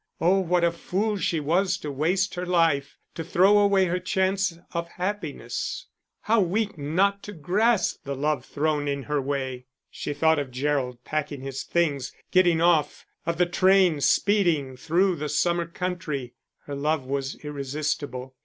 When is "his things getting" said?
11.41-12.61